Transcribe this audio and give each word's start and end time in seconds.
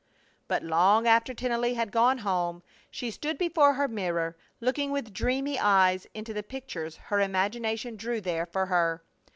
But 0.47 0.63
long 0.63 1.07
after 1.07 1.31
Tennelly 1.31 1.75
had 1.75 1.91
gone 1.91 2.17
home 2.17 2.63
she 2.89 3.11
stood 3.11 3.37
before 3.37 3.75
her 3.75 3.87
mirror, 3.87 4.35
looking 4.59 4.89
with 4.89 5.13
dreamy 5.13 5.59
eyes 5.59 6.07
into 6.15 6.33
the 6.33 6.41
pictures 6.41 6.95
her 7.13 7.19
imagination 7.19 7.97
drew 7.97 8.19
there 8.19 8.47
for 8.47 8.65
her. 8.65 9.03